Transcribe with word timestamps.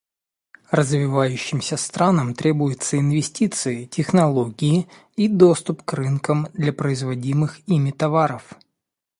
Развивающимся 0.71 1.77
странам 1.77 2.33
требуются 2.33 2.97
инвестиции, 2.97 3.85
технологии 3.85 4.87
и 5.15 5.27
доступ 5.27 5.83
к 5.83 5.93
рынкам 5.93 6.47
для 6.53 6.73
производимых 6.73 7.59
ими 7.69 7.91
товаров. 7.91 8.55